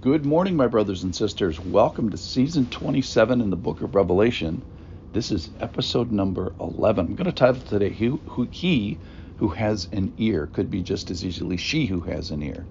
Good 0.00 0.24
morning, 0.24 0.54
my 0.54 0.68
brothers 0.68 1.02
and 1.02 1.12
sisters. 1.12 1.58
Welcome 1.58 2.10
to 2.10 2.16
season 2.16 2.70
27 2.70 3.40
in 3.40 3.50
the 3.50 3.56
book 3.56 3.80
of 3.82 3.96
Revelation. 3.96 4.64
This 5.12 5.32
is 5.32 5.50
episode 5.58 6.12
number 6.12 6.54
11. 6.60 7.06
I'm 7.06 7.14
going 7.16 7.24
to 7.24 7.32
title 7.32 7.60
today 7.62 7.90
He 7.90 8.06
Who, 8.06 8.48
he 8.52 9.00
who 9.38 9.48
Has 9.48 9.88
an 9.90 10.14
Ear. 10.16 10.46
Could 10.46 10.70
be 10.70 10.82
just 10.84 11.10
as 11.10 11.24
easily 11.24 11.56
She 11.56 11.86
Who 11.86 12.02
Has 12.02 12.30
an 12.30 12.44
Ear. 12.44 12.68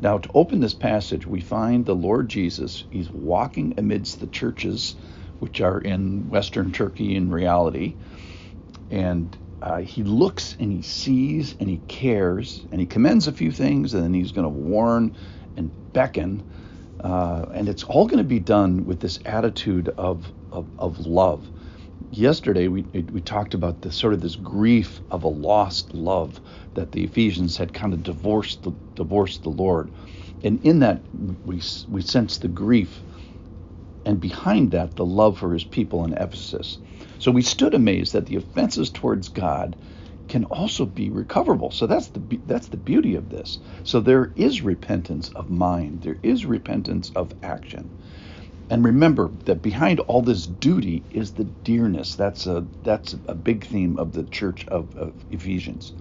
Now, 0.00 0.16
to 0.16 0.30
open 0.32 0.60
this 0.60 0.72
passage, 0.72 1.26
we 1.26 1.42
find 1.42 1.84
the 1.84 1.94
Lord 1.94 2.30
Jesus. 2.30 2.84
He's 2.90 3.10
walking 3.12 3.74
amidst 3.76 4.20
the 4.20 4.26
churches, 4.26 4.96
which 5.40 5.60
are 5.60 5.78
in 5.78 6.30
Western 6.30 6.72
Turkey 6.72 7.16
in 7.16 7.30
reality. 7.30 7.98
And 8.90 9.36
uh, 9.60 9.80
he 9.80 10.04
looks 10.04 10.56
and 10.58 10.72
he 10.72 10.80
sees 10.80 11.54
and 11.60 11.68
he 11.68 11.82
cares 11.88 12.66
and 12.72 12.80
he 12.80 12.86
commends 12.86 13.26
a 13.28 13.32
few 13.32 13.52
things 13.52 13.92
and 13.92 14.02
then 14.02 14.14
he's 14.14 14.32
going 14.32 14.44
to 14.44 14.48
warn 14.48 15.16
and 15.56 15.70
beckon. 15.92 16.42
Uh, 17.00 17.46
and 17.52 17.68
it's 17.68 17.84
all 17.84 18.06
going 18.06 18.18
to 18.18 18.24
be 18.24 18.38
done 18.38 18.86
with 18.86 19.00
this 19.00 19.18
attitude 19.24 19.88
of, 19.96 20.26
of, 20.50 20.66
of 20.78 21.06
love. 21.06 21.46
Yesterday, 22.10 22.68
we, 22.68 22.82
we 22.82 23.20
talked 23.20 23.54
about 23.54 23.82
this 23.82 23.96
sort 23.96 24.14
of 24.14 24.20
this 24.20 24.36
grief 24.36 25.00
of 25.10 25.24
a 25.24 25.28
lost 25.28 25.92
love 25.92 26.40
that 26.74 26.92
the 26.92 27.04
Ephesians 27.04 27.56
had 27.56 27.74
kind 27.74 27.92
of 27.92 28.02
divorced 28.02 28.62
the, 28.62 28.72
divorced 28.94 29.42
the 29.42 29.50
Lord. 29.50 29.90
And 30.44 30.64
in 30.64 30.78
that, 30.80 31.00
we, 31.44 31.60
we 31.88 32.02
sense 32.02 32.38
the 32.38 32.48
grief, 32.48 33.00
and 34.04 34.20
behind 34.20 34.70
that, 34.70 34.94
the 34.96 35.04
love 35.04 35.38
for 35.38 35.52
his 35.52 35.64
people 35.64 36.04
in 36.04 36.12
Ephesus. 36.12 36.78
So 37.18 37.30
we 37.30 37.42
stood 37.42 37.74
amazed 37.74 38.12
that 38.12 38.26
the 38.26 38.36
offenses 38.36 38.90
towards 38.90 39.28
God 39.28 39.76
can 40.36 40.44
also 40.44 40.84
be 40.84 41.08
recoverable. 41.08 41.70
So 41.70 41.86
that's 41.86 42.08
the 42.08 42.20
that's 42.44 42.68
the 42.68 42.76
beauty 42.76 43.14
of 43.14 43.30
this. 43.30 43.58
So 43.84 44.00
there 44.00 44.32
is 44.36 44.60
repentance 44.60 45.30
of 45.30 45.48
mind, 45.48 46.02
there 46.02 46.18
is 46.22 46.44
repentance 46.44 47.10
of 47.16 47.32
action. 47.42 47.88
And 48.68 48.84
remember 48.84 49.30
that 49.46 49.62
behind 49.62 50.00
all 50.00 50.20
this 50.20 50.46
duty 50.46 51.02
is 51.10 51.32
the 51.32 51.44
dearness. 51.44 52.16
That's 52.16 52.46
a 52.46 52.66
that's 52.82 53.14
a 53.26 53.34
big 53.34 53.64
theme 53.64 53.98
of 53.98 54.12
the 54.12 54.24
church 54.24 54.68
of, 54.68 54.94
of 54.98 55.14
Ephesians. 55.30 55.94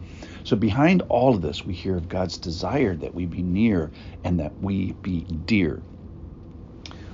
So 0.43 0.57
behind 0.57 1.03
all 1.03 1.33
of 1.33 1.41
this, 1.41 1.65
we 1.65 1.73
hear 1.73 1.95
of 1.95 2.09
God's 2.09 2.37
desire 2.37 2.93
that 2.93 3.15
we 3.15 3.25
be 3.25 3.41
near 3.41 3.89
and 4.25 4.41
that 4.41 4.51
we 4.61 4.91
be 5.01 5.21
dear. 5.45 5.81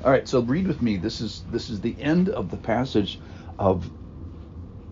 All 0.04 0.10
right, 0.10 0.28
so 0.28 0.42
read 0.42 0.66
with 0.66 0.82
me. 0.82 0.98
This 0.98 1.22
is 1.22 1.44
this 1.52 1.70
is 1.70 1.82
the 1.82 1.96
end 2.02 2.30
of 2.30 2.50
the 2.50 2.58
passage 2.58 3.20
of 3.60 3.92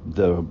the 0.05 0.45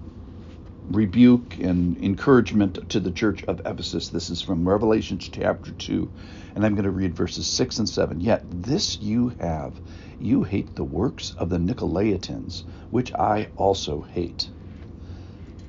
rebuke 0.90 1.58
and 1.58 2.02
encouragement 2.02 2.88
to 2.90 3.00
the 3.00 3.10
church 3.10 3.44
of 3.44 3.60
Ephesus. 3.66 4.08
This 4.08 4.30
is 4.30 4.40
from 4.40 4.68
Revelation 4.68 5.18
chapter 5.18 5.72
2, 5.72 6.10
and 6.54 6.64
I'm 6.64 6.74
going 6.74 6.84
to 6.84 6.90
read 6.90 7.14
verses 7.14 7.46
6 7.46 7.78
and 7.78 7.88
7. 7.88 8.20
Yet 8.20 8.44
this 8.50 9.00
you 9.00 9.32
have, 9.38 9.80
you 10.18 10.44
hate 10.44 10.74
the 10.74 10.84
works 10.84 11.34
of 11.38 11.50
the 11.50 11.58
Nicolaitans, 11.58 12.64
which 12.90 13.12
I 13.14 13.48
also 13.56 14.00
hate. 14.00 14.48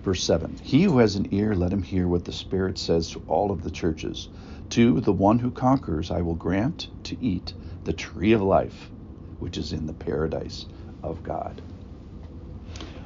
Verse 0.03 0.23
7 0.23 0.58
He 0.64 0.84
who 0.84 1.00
has 1.00 1.16
an 1.16 1.28
ear, 1.31 1.54
let 1.54 1.73
him 1.73 1.83
hear 1.83 2.08
what 2.08 2.23
the 2.26 2.31
Spirit 2.31 2.78
says 2.78 3.09
to 3.11 3.22
all 3.28 3.52
of 3.52 3.64
the 3.64 3.72
churches. 3.72 4.30
To 4.70 5.02
the 5.02 5.14
one 5.14 5.39
who 5.39 5.52
conquers, 5.52 6.11
I 6.11 6.22
will 6.22 6.36
grant 6.36 6.88
to 7.04 7.17
eat 7.23 7.54
the 7.83 7.94
tree 7.94 8.31
of 8.31 8.42
life, 8.42 8.89
which 9.39 9.58
is 9.58 9.73
in 9.73 9.86
the 9.86 9.94
paradise 9.94 10.66
of 11.04 11.23
God. 11.23 11.61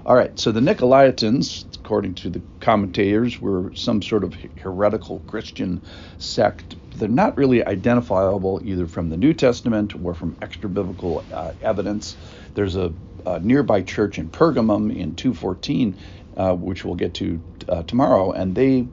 All 0.06 0.16
right, 0.16 0.38
so 0.38 0.52
the 0.52 0.60
Nicolaitans, 0.60 1.66
according 1.84 2.14
to 2.14 2.30
the 2.30 2.42
commentators, 2.62 3.42
were 3.42 3.76
some 3.76 4.02
sort 4.02 4.24
of 4.24 4.34
heretical 4.58 5.20
Christian 5.28 5.82
sect. 6.18 6.78
They're 6.96 7.10
not 7.10 7.36
really 7.36 7.66
identifiable 7.66 8.62
either 8.64 8.88
from 8.88 9.10
the 9.10 9.18
New 9.18 9.34
Testament 9.34 9.94
or 10.02 10.14
from 10.14 10.38
extra 10.42 10.70
biblical 10.70 11.26
uh, 11.34 11.52
evidence. 11.62 12.16
There's 12.54 12.78
a, 12.78 12.94
a, 13.26 13.42
nearby 13.42 13.82
church 13.82 14.18
in 14.18 14.30
Pergamum 14.30 14.96
in 14.96 15.16
214, 15.16 15.98
uh, 16.38 16.56
which 16.56 16.86
we'll 16.86 16.96
get 16.96 17.16
to 17.16 17.42
uh, 17.68 17.84
tomorrow, 17.84 18.32
and 18.32 18.56
they 18.56 18.88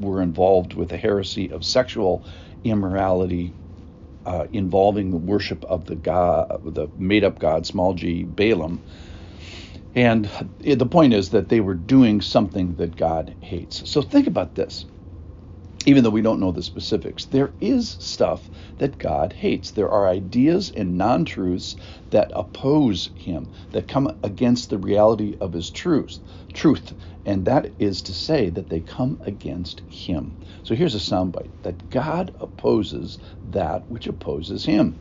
were 0.00 0.22
involved 0.22 0.72
with 0.72 0.92
a 0.92 0.96
heresy 0.96 1.50
of 1.50 1.62
sexual 1.62 2.24
immorality 2.64 3.52
uh, 4.24 4.46
involving 4.50 5.10
the 5.10 5.18
worship 5.18 5.62
of 5.66 5.84
the 5.84 5.94
god, 5.94 6.74
the 6.74 6.88
made-up 6.96 7.38
god, 7.38 7.66
small 7.66 7.92
g, 7.92 8.22
Balaam 8.22 8.80
and 9.94 10.30
the 10.60 10.86
point 10.86 11.14
is 11.14 11.30
that 11.30 11.48
they 11.50 11.60
were 11.60 11.74
doing 11.74 12.20
something 12.22 12.76
that 12.76 12.96
God 12.96 13.36
hates. 13.40 13.88
So 13.90 14.02
think 14.02 14.26
about 14.28 14.56
this. 14.56 14.86
Even 15.86 16.04
though 16.04 16.10
we 16.10 16.22
don't 16.22 16.40
know 16.40 16.52
the 16.52 16.62
specifics, 16.62 17.26
there 17.26 17.54
is 17.60 17.96
stuff 18.00 18.50
that 18.78 18.98
God 18.98 19.34
hates. 19.34 19.72
There 19.72 19.90
are 19.90 20.08
ideas 20.08 20.70
and 20.70 20.96
non 20.96 21.24
truths 21.26 21.76
that 22.10 22.30
oppose 22.34 23.10
Him, 23.16 23.50
that 23.72 23.88
come 23.88 24.16
against 24.22 24.70
the 24.70 24.78
reality 24.78 25.36
of 25.40 25.52
His 25.52 25.70
truth. 25.70 26.20
Truth, 26.54 26.94
and 27.26 27.44
that 27.46 27.74
is 27.80 28.02
to 28.02 28.14
say 28.14 28.50
that 28.50 28.70
they 28.70 28.80
come 28.80 29.18
against 29.26 29.82
Him. 29.88 30.38
So 30.62 30.74
here's 30.76 30.94
a 30.94 30.98
soundbite: 30.98 31.50
that 31.62 31.90
God 31.90 32.34
opposes 32.40 33.18
that 33.44 33.90
which 33.90 34.06
opposes 34.06 34.64
Him. 34.66 35.00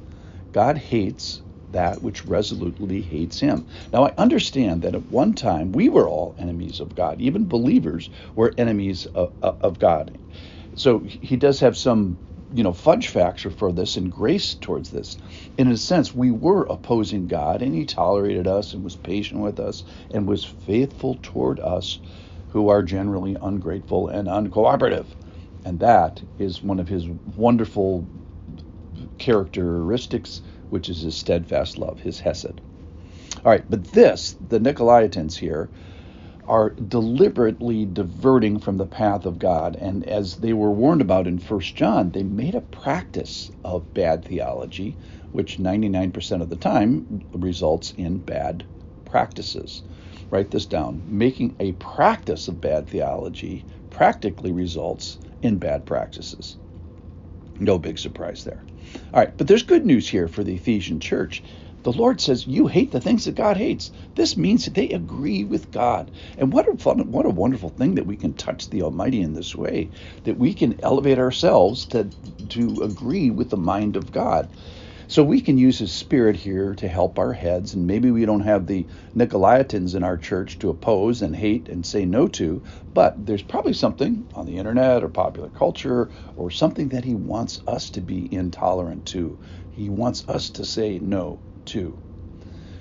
God 0.54 0.78
hates 0.80 1.44
that 1.74 2.04
which 2.04 2.26
resolutely 2.26 3.02
hates 3.04 3.40
him. 3.42 3.68
Now, 3.94 4.06
I 4.08 4.14
understand 4.18 4.84
that 4.84 4.96
at 4.96 5.12
one 5.12 5.36
time 5.36 5.74
we 5.74 5.90
were 5.90 6.10
all 6.10 6.36
enemies 6.40 6.82
of 6.82 6.96
God. 6.96 7.22
Even 7.22 7.48
believers 7.48 8.10
were 8.36 8.56
enemies 8.58 9.06
of, 9.08 9.34
of 9.44 9.80
God. 9.80 10.18
So 10.76 11.02
he 11.02 11.38
does 11.38 11.62
have 11.62 11.78
some, 11.78 12.20
you 12.54 12.64
know, 12.64 12.74
fudge 12.74 13.10
factor 13.10 13.52
for 13.52 13.74
this 13.74 13.98
and 13.98 14.12
grace 14.12 14.56
towards 14.56 14.92
this. 14.92 15.18
In 15.58 15.70
a 15.70 15.78
sense, 15.78 16.16
we 16.16 16.32
were 16.32 16.64
opposing 16.66 17.28
God, 17.28 17.62
and 17.62 17.76
he 17.76 17.86
tolerated 17.86 18.48
us 18.48 18.74
and 18.74 18.84
was 18.84 18.98
patient 18.98 19.42
with 19.42 19.60
us 19.60 19.84
and 20.12 20.28
was 20.28 20.46
faithful 20.46 21.20
toward 21.24 21.60
us 21.62 22.00
who 22.50 22.70
are 22.70 22.84
generally 22.84 23.38
ungrateful 23.42 24.10
and 24.10 24.28
uncooperative. 24.28 25.08
And 25.66 25.80
that 25.82 26.24
is 26.40 26.64
one 26.64 26.80
of 26.80 26.90
his 26.90 27.08
wonderful 27.36 28.10
characteristics 29.20 30.42
which 30.74 30.90
is 30.90 31.02
his 31.02 31.16
steadfast 31.16 31.78
love, 31.78 32.00
his 32.00 32.20
hesed. 32.20 32.60
All 33.46 33.52
right, 33.52 33.64
but 33.70 33.84
this, 33.92 34.36
the 34.50 34.60
Nicolaitans 34.60 35.36
here, 35.36 35.70
are 36.48 36.72
deliberately 36.72 37.86
diverting 37.86 38.58
from 38.58 38.78
the 38.78 38.88
path 38.88 39.28
of 39.28 39.38
God. 39.38 39.76
And 39.76 40.04
as 40.06 40.38
they 40.38 40.52
were 40.52 40.72
warned 40.72 41.02
about 41.02 41.28
in 41.28 41.38
1 41.38 41.60
John, 41.60 42.10
they 42.10 42.24
made 42.24 42.56
a 42.56 42.62
practice 42.62 43.52
of 43.64 43.94
bad 43.94 44.26
theology, 44.26 44.98
which 45.32 45.60
99% 45.60 46.42
of 46.42 46.50
the 46.50 46.56
time 46.56 47.22
results 47.34 47.94
in 47.96 48.18
bad 48.18 48.66
practices. 49.06 49.84
Write 50.32 50.50
this 50.50 50.66
down. 50.66 51.04
Making 51.06 51.56
a 51.60 51.74
practice 51.74 52.48
of 52.48 52.60
bad 52.60 52.90
theology 52.90 53.64
practically 53.92 54.52
results 54.52 55.20
in 55.44 55.60
bad 55.60 55.86
practices. 55.86 56.58
No 57.60 57.78
big 57.78 58.00
surprise 58.00 58.44
there. 58.44 58.64
All 59.14 59.22
right, 59.22 59.38
but 59.38 59.48
there's 59.48 59.64
good 59.64 59.86
news 59.86 60.10
here 60.10 60.28
for 60.28 60.44
the 60.44 60.56
Ephesian 60.56 61.00
church. 61.00 61.44
The 61.84 61.94
Lord 61.94 62.22
says, 62.22 62.48
You 62.48 62.68
hate 62.68 62.92
the 62.92 63.02
things 63.02 63.26
that 63.26 63.36
God 63.36 63.58
hates. 63.58 63.92
This 64.16 64.38
means 64.38 64.66
that 64.66 64.76
they 64.76 64.90
agree 64.90 65.44
with 65.46 65.72
God. 65.72 66.12
And 66.38 66.54
what 66.54 66.68
a 66.74 66.78
fun, 66.78 67.12
what 67.12 67.26
a 67.26 67.30
wonderful 67.32 67.70
thing 67.72 67.96
that 67.96 68.06
we 68.08 68.18
can 68.18 68.36
touch 68.36 68.70
the 68.70 68.84
Almighty 68.84 69.22
in 69.22 69.34
this 69.34 69.56
way, 69.56 69.92
that 70.26 70.38
we 70.38 70.54
can 70.54 70.80
elevate 70.84 71.20
ourselves 71.20 71.86
to, 71.88 72.12
to 72.50 72.82
agree 72.84 73.32
with 73.32 73.50
the 73.50 73.58
mind 73.58 73.96
of 73.98 74.12
God. 74.12 74.50
So 75.08 75.24
we 75.24 75.42
can 75.42 75.58
use 75.58 75.80
his 75.80 75.94
spirit 75.94 76.36
here 76.38 76.76
to 76.76 76.88
help 76.88 77.20
our 77.20 77.34
heads, 77.34 77.74
and 77.76 77.88
maybe 77.88 78.12
we 78.12 78.26
don't 78.26 78.42
have 78.42 78.68
the 78.68 78.88
Nicolaitans 79.16 79.96
in 79.96 80.04
our 80.04 80.18
church 80.18 80.60
to 80.60 80.70
oppose 80.72 81.22
and 81.22 81.36
hate 81.36 81.70
and 81.70 81.86
say 81.86 82.06
no 82.06 82.28
to, 82.30 82.64
but 82.94 83.26
there's 83.26 83.44
probably 83.44 83.74
something 83.74 84.28
on 84.36 84.48
the 84.48 84.58
internet 84.58 85.04
or 85.04 85.10
popular 85.10 85.50
culture 85.50 86.12
or 86.36 86.52
something 86.52 86.90
that 86.90 87.06
he 87.06 87.16
wants 87.16 87.62
us 87.68 87.92
to 87.92 88.02
be 88.02 88.34
intolerant 88.34 89.06
to. 89.08 89.40
He 89.70 89.90
wants 89.90 90.28
us 90.30 90.50
to 90.52 90.66
say 90.66 91.00
no 91.00 91.44
to. 91.68 92.00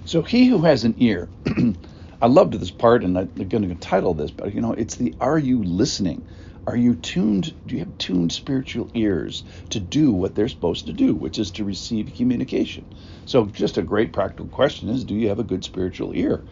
So 0.05 0.23
he 0.23 0.49
who 0.49 0.63
has 0.63 0.85
an 0.85 0.95
ear, 0.99 1.31
I 2.23 2.27
loved 2.29 2.55
this 2.55 2.71
part, 2.73 3.05
and 3.05 3.19
I'm 3.19 3.33
going 3.49 3.69
to 3.69 3.75
title 3.77 4.15
this, 4.15 4.33
but 4.33 4.55
you 4.55 4.61
know, 4.61 4.73
it's 4.75 4.97
the 4.97 5.15
Are 5.21 5.39
You 5.39 5.63
Listening? 5.63 6.27
Are 6.67 6.77
you 6.77 6.95
tuned? 6.95 7.57
Do 7.67 7.75
you 7.75 7.81
have 7.81 7.99
tuned 7.99 8.33
spiritual 8.33 8.91
ears 8.95 9.45
to 9.71 9.81
do 9.81 10.13
what 10.13 10.37
they're 10.37 10.49
supposed 10.49 10.87
to 10.87 10.93
do, 10.95 11.15
which 11.15 11.39
is 11.39 11.51
to 11.53 11.65
receive 11.65 12.15
communication? 12.15 12.87
So, 13.27 13.47
just 13.47 13.79
a 13.79 13.83
great 13.83 14.13
practical 14.13 14.49
question 14.49 14.89
is 14.89 15.05
do 15.05 15.15
you 15.15 15.29
have 15.29 15.41
a 15.41 15.45
good 15.45 15.65
spiritual 15.65 16.15
ear? 16.15 16.47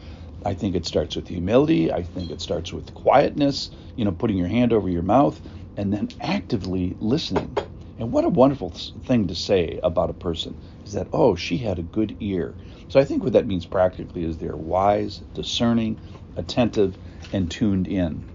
I 0.45 0.55
think 0.55 0.75
it 0.75 0.87
starts 0.87 1.17
with 1.17 1.29
humility. 1.29 1.93
I 1.93 2.03
think 2.03 2.31
it 2.33 2.41
starts 2.41 2.73
with 2.73 2.95
quietness, 2.95 3.71
you 3.97 4.05
know, 4.05 4.13
putting 4.13 4.37
your 4.37 4.49
hand 4.49 4.73
over 4.73 4.89
your 4.89 5.03
mouth 5.03 5.41
and 5.77 5.93
then 5.93 6.11
actively 6.21 6.97
listening. 7.01 7.59
And 7.99 8.11
what 8.13 8.25
a 8.25 8.31
wonderful 8.31 8.71
thing 8.71 9.29
to 9.29 9.37
say 9.37 9.79
about 9.83 10.11
a 10.11 10.15
person 10.15 10.59
is 10.85 10.95
that, 10.95 11.09
oh, 11.13 11.37
she 11.37 11.59
had 11.59 11.79
a 11.79 11.83
good 11.85 12.17
ear. 12.21 12.59
So 12.89 12.99
I 12.99 13.05
think 13.05 13.23
what 13.23 13.35
that 13.35 13.47
means 13.47 13.67
practically 13.67 14.25
is 14.25 14.39
they're 14.39 14.57
wise, 14.57 15.23
discerning, 15.35 16.01
attentive, 16.37 16.99
and 17.33 17.51
tuned 17.51 17.87
in. 17.87 18.30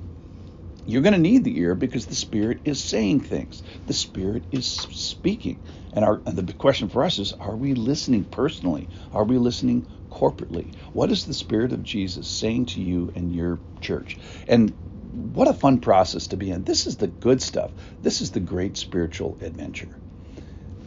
You're 0.86 1.02
going 1.02 1.14
to 1.14 1.20
need 1.20 1.44
the 1.44 1.60
ear 1.60 1.76
because 1.76 2.06
the 2.08 2.16
Spirit 2.16 2.62
is 2.66 2.84
saying 2.84 3.22
things. 3.22 3.64
The 3.88 3.94
Spirit 3.94 4.46
is 4.52 4.68
speaking. 4.68 5.60
And, 5.94 6.06
our, 6.06 6.22
and 6.26 6.38
the 6.38 6.54
question 6.54 6.90
for 6.90 7.04
us 7.04 7.20
is 7.20 7.34
are 7.34 7.56
we 7.56 7.74
listening 7.74 8.26
personally? 8.26 8.90
Are 9.14 9.24
we 9.24 9.38
listening 9.38 9.88
corporately? 10.12 10.74
What 10.94 11.12
is 11.12 11.26
the 11.26 11.34
Spirit 11.34 11.74
of 11.74 11.84
Jesus 11.84 12.28
saying 12.28 12.68
to 12.68 12.82
you 12.82 13.12
and 13.16 13.34
your 13.34 13.60
church? 13.82 14.18
And 14.48 14.76
what 15.12 15.48
a 15.48 15.54
fun 15.54 15.80
process 15.80 16.28
to 16.28 16.38
be 16.38 16.52
in. 16.52 16.64
This 16.64 16.88
is 16.88 16.98
the 16.98 17.08
good 17.08 17.42
stuff. 17.42 17.72
This 18.02 18.22
is 18.22 18.32
the 18.32 18.40
great 18.40 18.78
spiritual 18.78 19.38
adventure. 19.42 19.98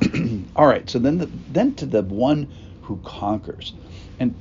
All 0.57 0.67
right, 0.67 0.89
so 0.89 0.99
then 0.99 1.19
the, 1.19 1.31
then 1.49 1.75
to 1.77 1.87
the 1.87 2.03
one 2.03 2.53
who 2.83 3.01
conquers. 3.05 3.75
And 4.19 4.37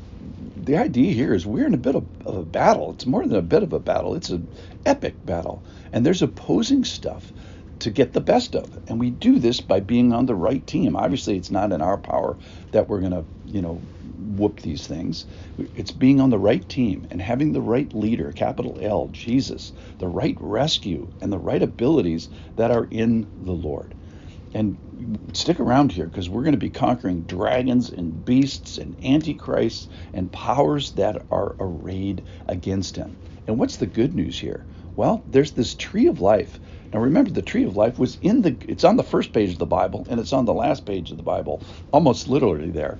the 0.67 0.77
idea 0.77 1.13
here 1.13 1.33
is 1.33 1.45
we're 1.45 1.65
in 1.65 1.73
a 1.73 1.77
bit 1.77 1.95
of, 1.95 2.05
of, 2.25 2.35
a 2.35 2.43
battle. 2.43 2.91
It's 2.91 3.05
more 3.05 3.25
than 3.25 3.37
a 3.37 3.41
bit 3.41 3.63
of 3.63 3.71
a 3.71 3.79
battle. 3.79 4.15
It's 4.15 4.29
an 4.29 4.45
epic 4.85 5.25
battle. 5.25 5.63
And 5.93 6.05
there's 6.05 6.21
opposing 6.21 6.83
stuff 6.83 7.31
to 7.79 7.89
get 7.89 8.11
the 8.11 8.19
best 8.19 8.53
of 8.53 8.75
it. 8.75 8.83
And 8.89 8.99
we 8.99 9.09
do 9.09 9.39
this 9.39 9.61
by 9.61 9.79
being 9.79 10.11
on 10.11 10.25
the 10.25 10.35
right 10.35 10.65
team. 10.67 10.97
Obviously, 10.97 11.37
it's 11.37 11.51
not 11.51 11.71
in 11.71 11.81
our 11.81 11.97
power 11.97 12.35
that 12.73 12.89
we're 12.89 12.99
going 12.99 13.13
to, 13.13 13.23
you 13.45 13.61
know, 13.61 13.75
whoop 14.35 14.59
these 14.59 14.85
things. 14.85 15.25
It's 15.77 15.91
being 15.91 16.19
on 16.19 16.31
the 16.31 16.37
right 16.37 16.67
team 16.67 17.07
and 17.11 17.21
having 17.21 17.53
the 17.53 17.61
right 17.61 17.91
leader, 17.93 18.33
capital 18.33 18.77
L, 18.81 19.07
Jesus, 19.13 19.71
the 19.99 20.07
right 20.07 20.35
rescue, 20.37 21.07
and 21.21 21.31
the 21.31 21.39
right 21.39 21.63
abilities 21.63 22.27
that 22.57 22.71
are 22.71 22.89
in 22.91 23.25
the 23.45 23.53
Lord. 23.53 23.93
And 24.53 24.77
stick 25.33 25.59
around 25.59 25.91
here 25.91 26.05
because 26.05 26.29
we're 26.29 26.43
going 26.43 26.53
to 26.53 26.57
be 26.57 26.69
conquering 26.69 27.23
dragons 27.23 27.89
and 27.89 28.23
beasts 28.23 28.77
and 28.77 28.95
antichrists 29.03 29.87
and 30.13 30.31
powers 30.31 30.91
that 30.93 31.25
are 31.31 31.55
arrayed 31.59 32.23
against 32.47 32.95
him. 32.95 33.17
And 33.47 33.59
what's 33.59 33.77
the 33.77 33.85
good 33.87 34.15
news 34.15 34.39
here? 34.39 34.65
Well, 34.95 35.23
there's 35.27 35.51
this 35.51 35.75
tree 35.75 36.07
of 36.07 36.21
life. 36.21 36.59
Now 36.93 37.01
remember 37.01 37.29
the 37.31 37.41
tree 37.41 37.65
of 37.65 37.75
life 37.75 37.99
was 37.99 38.17
in 38.21 38.41
the 38.41 38.57
it's 38.67 38.83
on 38.83 38.97
the 38.97 39.03
first 39.03 39.33
page 39.33 39.51
of 39.51 39.59
the 39.59 39.65
Bible 39.65 40.05
and 40.09 40.19
it's 40.19 40.33
on 40.33 40.45
the 40.45 40.53
last 40.53 40.85
page 40.85 41.11
of 41.11 41.17
the 41.17 41.23
Bible, 41.23 41.61
almost 41.91 42.27
literally 42.27 42.71
there. 42.71 42.99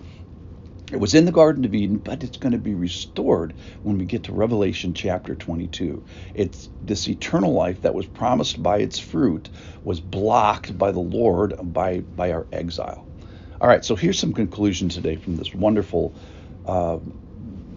It 0.92 1.00
was 1.02 1.14
in 1.14 1.26
the 1.26 1.34
Garden 1.34 1.66
of 1.66 1.76
Eden, 1.76 1.98
but 2.00 2.24
it's 2.24 2.38
going 2.38 2.54
to 2.54 2.58
be 2.60 2.76
restored 2.76 3.56
when 3.84 3.98
we 3.98 4.06
get 4.06 4.24
to 4.26 4.34
Revelation 4.34 4.94
chapter 4.94 5.36
22. 5.36 6.04
It's 6.34 6.70
this 6.82 7.10
eternal 7.10 7.54
life 7.54 7.82
that 7.82 7.94
was 7.96 8.08
promised 8.08 8.64
by 8.64 8.80
its 8.80 9.00
fruit 9.00 9.50
was 9.84 10.00
blocked 10.00 10.78
by 10.78 10.92
the 10.92 11.00
Lord 11.02 11.56
by 11.62 12.00
by 12.02 12.32
our 12.32 12.48
exile. 12.54 13.08
All 13.62 13.68
right, 13.68 13.84
so 13.86 13.96
here's 13.96 14.20
some 14.20 14.34
conclusion 14.34 14.90
today 14.90 15.18
from 15.18 15.36
this 15.38 15.54
wonderful 15.54 16.16
uh, 16.66 17.00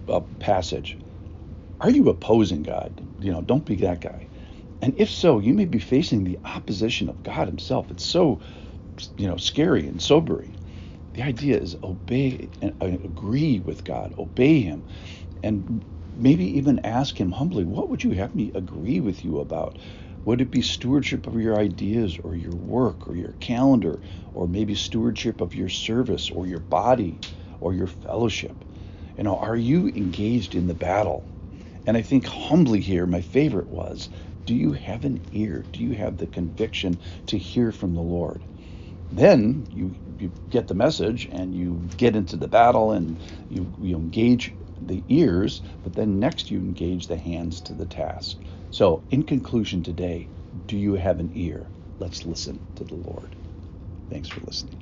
uh, 0.09 0.21
passage. 0.39 0.99
Are 1.81 1.91
you 1.91 2.09
opposing 2.11 2.63
God? 2.63 3.01
You 3.21 3.33
know, 3.33 3.43
don't 3.43 3.67
be 3.67 3.77
that 3.77 4.01
guy. 4.01 4.29
And 4.83 4.95
if 4.99 5.11
so, 5.11 5.41
you 5.41 5.55
may 5.55 5.67
be 5.67 5.81
facing 5.81 6.25
the 6.25 6.39
opposition 6.45 7.09
of 7.09 7.23
God 7.23 7.49
Himself. 7.49 7.91
It's 7.91 8.05
so, 8.05 8.41
you 9.17 9.29
know, 9.29 9.37
scary 9.39 9.87
and 9.89 10.03
sobering. 10.03 10.57
The 11.15 11.23
idea 11.23 11.59
is 11.59 11.77
obey 11.83 12.51
and 12.61 12.75
uh, 12.81 12.87
agree 12.87 13.61
with 13.61 13.85
God, 13.85 14.15
obey 14.19 14.61
Him, 14.63 14.85
and 15.43 15.85
maybe 16.15 16.45
even 16.59 16.81
ask 16.81 17.21
Him 17.21 17.33
humbly, 17.33 17.65
what 17.65 17.91
would 17.91 18.05
you 18.05 18.13
have 18.13 18.35
me 18.35 18.53
agree 18.55 19.01
with 19.01 19.25
you 19.25 19.41
about? 19.41 19.79
Would 20.25 20.41
it 20.41 20.51
be 20.51 20.63
stewardship 20.63 21.27
of 21.27 21.41
your 21.41 21.59
ideas 21.59 22.19
or 22.25 22.37
your 22.37 22.55
work 22.57 23.09
or 23.09 23.17
your 23.17 23.35
calendar, 23.41 24.03
or 24.35 24.49
maybe 24.49 24.75
stewardship 24.75 25.41
of 25.41 25.55
your 25.55 25.69
service 25.69 26.31
or 26.31 26.47
your 26.47 26.61
body 26.61 27.21
or 27.61 27.75
your 27.75 27.89
fellowship? 27.89 28.65
You 29.17 29.25
know, 29.25 29.37
are 29.37 29.57
you 29.57 29.89
engaged 29.89 30.55
in 30.55 30.67
the 30.69 30.75
battle? 30.75 31.31
And 31.87 31.97
I 31.97 32.03
think 32.03 32.27
humbly 32.27 32.81
here, 32.81 33.07
my 33.07 33.21
favorite 33.23 33.71
was 33.71 34.11
do 34.47 34.55
you 34.55 34.73
have 34.73 35.05
an 35.05 35.25
ear? 35.33 35.67
Do 35.73 35.83
you 35.83 35.93
have 35.95 36.19
the 36.19 36.27
conviction 36.27 37.01
to 37.27 37.39
hear 37.39 37.73
from 37.73 37.95
the 37.95 38.03
Lord? 38.03 38.47
Then 39.13 39.67
you, 39.71 39.97
you 40.19 40.33
get 40.51 40.69
the 40.69 40.75
message 40.75 41.29
and 41.33 41.55
you 41.55 41.89
get 41.97 42.17
into 42.17 42.37
the 42.37 42.49
battle 42.49 42.93
and 42.93 43.23
you, 43.49 43.73
you 43.79 43.97
engage 43.97 44.57
the 44.81 45.05
ears, 45.09 45.63
but 45.83 45.95
then 45.95 46.21
next 46.21 46.51
you 46.51 46.59
engage 46.61 47.09
the 47.09 47.19
hands 47.19 47.63
to 47.63 47.75
the 47.75 47.87
task. 47.87 48.39
So, 48.71 49.05
in 49.11 49.25
conclusion 49.25 49.83
today, 49.83 50.31
do 50.69 50.77
you 50.79 50.95
have 50.95 51.21
an 51.21 51.31
ear? 51.35 51.73
Let's 51.99 52.27
listen 52.27 52.65
to 52.77 52.85
the 52.85 52.97
Lord. 52.97 53.37
Thanks 54.11 54.29
for 54.29 54.41
listening. 54.47 54.80